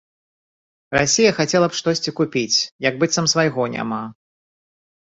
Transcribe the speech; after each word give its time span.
Расія 0.99 1.35
хацела 1.39 1.69
б 1.73 1.77
штосьці 1.81 2.15
купіць, 2.21 2.59
як 2.89 2.93
быццам 3.05 3.25
свайго 3.37 3.71
няма. 3.77 4.03